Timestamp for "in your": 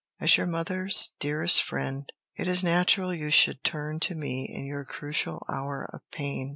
4.51-4.83